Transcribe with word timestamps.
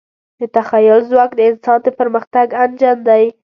د 0.39 0.41
تخیل 0.55 0.99
ځواک 1.09 1.31
د 1.35 1.39
انسان 1.49 1.79
د 1.83 1.87
پرمختګ 1.99 2.47
انجن 2.63 2.97
دی. 3.07 3.23